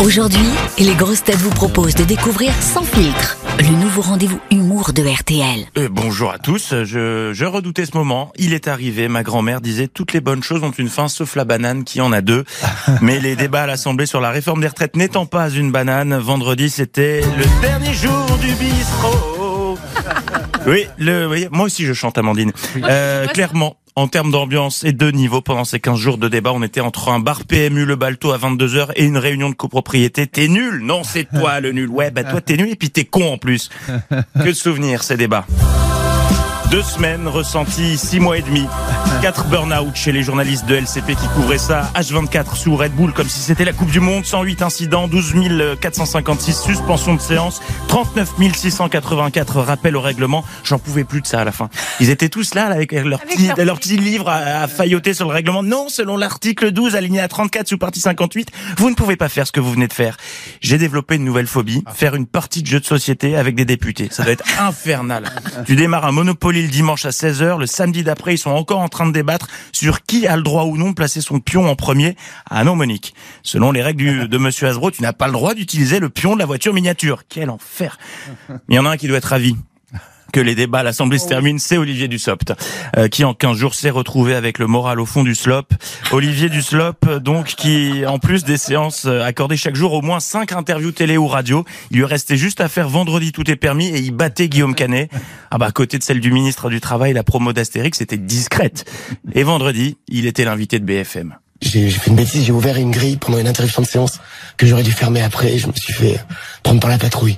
[0.00, 0.46] Aujourd'hui,
[0.78, 5.66] les grosses têtes vous proposent de découvrir Sans filtre, le nouveau rendez-vous humour de RTL.
[5.78, 8.32] Euh, bonjour à tous, je, je redoutais ce moment.
[8.36, 11.44] Il est arrivé, ma grand-mère disait toutes les bonnes choses ont une fin sauf la
[11.44, 12.44] banane qui en a deux.
[13.02, 16.70] Mais les débats à l'Assemblée sur la réforme des retraites n'étant pas une banane, vendredi
[16.70, 19.78] c'était le dernier jour du bistrot.
[20.66, 22.50] Oui, le, oui, moi aussi je chante Amandine.
[22.84, 26.62] Euh, clairement, en termes d'ambiance et de niveau, pendant ces 15 jours de débat, on
[26.62, 30.26] était entre un bar PMU Le Balto à 22h et une réunion de copropriété.
[30.26, 31.88] T'es nul Non, c'est toi le nul.
[31.88, 33.70] Ouais, bah toi t'es nul et puis t'es con en plus.
[34.34, 35.46] Que de souvenirs ces débats.
[36.74, 38.66] Deux semaines ressenties, six mois et demi.
[39.22, 41.88] Quatre burn-out chez les journalistes de LCP qui couvraient ça.
[41.94, 44.24] H24 sous Red Bull comme si c'était la Coupe du Monde.
[44.24, 45.34] 108 incidents, 12
[45.80, 50.44] 456 suspensions de séance, 39 684 rappels au règlement.
[50.64, 51.70] J'en pouvais plus de ça à la fin.
[52.00, 55.28] Ils étaient tous là, là avec leur petit, leur petit livre à, à failloter sur
[55.28, 55.62] le règlement.
[55.62, 59.46] Non, selon l'article 12 aligné à 34 sous partie 58, vous ne pouvez pas faire
[59.46, 60.16] ce que vous venez de faire.
[60.60, 64.08] J'ai développé une nouvelle phobie, faire une partie de jeu de société avec des députés.
[64.10, 65.30] Ça doit être infernal.
[65.66, 68.88] Tu démarres un Monopoly le dimanche à 16h, le samedi d'après, ils sont encore en
[68.88, 71.76] train de débattre sur qui a le droit ou non de placer son pion en
[71.76, 72.16] premier.
[72.50, 73.14] Ah non, Monique.
[73.42, 76.34] Selon les règles du- de Monsieur Hasbro, tu n'as pas le droit d'utiliser le pion
[76.34, 77.22] de la voiture miniature.
[77.28, 77.98] Quel enfer.
[78.68, 79.56] Il y en a un qui doit être ravi
[80.34, 82.54] que les débats à l'Assemblée se terminent, c'est Olivier Dussopt,
[82.96, 85.68] euh, qui en 15 jours s'est retrouvé avec le moral au fond du slop.
[86.10, 90.50] Olivier Dussopt, donc, qui, en plus des séances euh, accordées chaque jour, au moins 5
[90.50, 93.98] interviews télé ou radio, il lui restait juste à faire vendredi tout est permis et
[93.98, 95.08] il battait Guillaume Canet.
[95.52, 98.90] Ah bah, à côté de celle du ministre du Travail, la promo d'Astérix était discrète.
[99.34, 101.36] Et vendredi, il était l'invité de BFM.
[101.62, 104.18] J'ai j'ai fait une bêtise, j'ai ouvert une grille pendant une interruption de séance
[104.56, 105.58] que j'aurais dû fermer après.
[105.58, 106.18] Je me suis fait
[106.64, 107.36] prendre par la patrouille.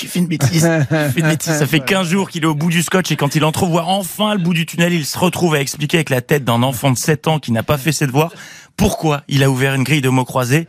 [0.00, 0.70] J'ai fait une bêtise.
[0.90, 1.58] J'ai fait une bêtise.
[1.58, 4.34] Ça fait 15 jours qu'il est au bout du scotch et quand il entrevoit enfin
[4.34, 6.98] le bout du tunnel, il se retrouve à expliquer avec la tête d'un enfant de
[6.98, 8.32] 7 ans qui n'a pas fait ses devoirs
[8.78, 10.66] pourquoi il a ouvert une grille de mots croisés.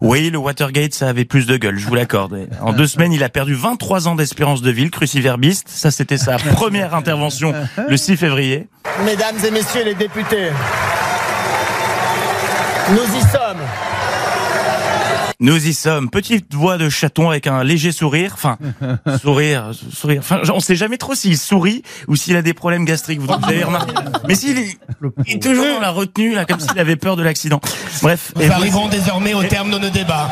[0.00, 2.48] Oui, le Watergate, ça avait plus de gueule, je vous l'accorde.
[2.62, 5.68] En deux semaines, il a perdu 23 ans d'espérance de vie, le cruciverbiste.
[5.68, 7.52] Ça, c'était sa première intervention
[7.86, 8.68] le 6 février.
[9.04, 10.48] Mesdames et messieurs les députés,
[12.92, 13.39] nous y sommes.
[15.40, 16.10] Nous y sommes.
[16.10, 18.32] Petite voix de chaton avec un léger sourire.
[18.34, 18.58] Enfin,
[19.22, 20.20] sourire, sourire.
[20.20, 23.20] Enfin, on sait jamais trop s'il sourit ou s'il a des problèmes gastriques.
[23.20, 23.94] Vous avez remarqué.
[24.28, 24.78] Mais s'il est,
[25.26, 27.60] il est toujours dans la retenue, là, comme s'il avait peur de l'accident.
[28.02, 28.32] Bref.
[28.38, 30.30] Et Nous arrivons désormais au terme de nos débats.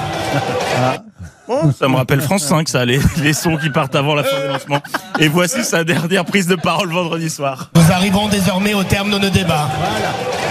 [1.49, 4.41] Oh, ça me rappelle France 5, ça, les, les sons qui partent avant la fin
[4.41, 4.83] des lancements.
[5.19, 7.71] Et voici sa dernière prise de parole vendredi soir.
[7.75, 9.69] Nous arrivons désormais au terme de nos débats.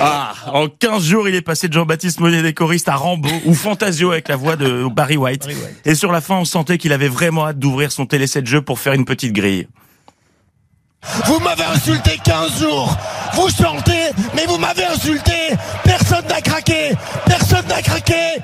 [0.01, 3.53] Ah, en 15 jours, il est passé de Jean-Baptiste Monet des choristes à Rambo ou
[3.53, 5.47] Fantasio avec la voix de Barry White.
[5.85, 8.61] Et sur la fin, on sentait qu'il avait vraiment hâte d'ouvrir son téléset de jeu
[8.61, 9.67] pour faire une petite grille.
[11.25, 12.95] Vous m'avez insulté 15 jours.
[13.33, 15.31] Vous chantez, mais vous m'avez insulté.
[15.83, 16.91] Personne n'a craqué.
[17.25, 18.39] Personne n'a craqué.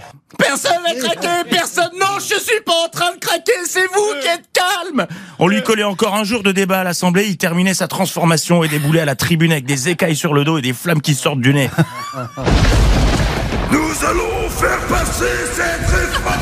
[0.53, 1.89] Personne n'a craqué, personne.
[1.99, 5.07] Non, je suis pas en train de craquer, c'est vous qui êtes calme.
[5.39, 8.67] On lui collait encore un jour de débat à l'Assemblée, il terminait sa transformation et
[8.67, 11.39] déboulait à la tribune avec des écailles sur le dos et des flammes qui sortent
[11.39, 11.71] du nez.
[13.71, 16.39] Nous allons faire passer cette réforme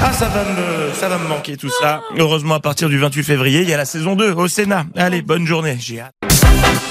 [0.00, 2.00] Ah, ça va me, ça va me manquer tout ça.
[2.16, 4.86] Heureusement, à partir du 28 février, il y a la saison 2 au Sénat.
[4.96, 6.14] Allez, bonne journée, j'ai hâte.